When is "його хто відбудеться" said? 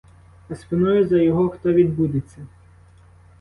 1.17-2.47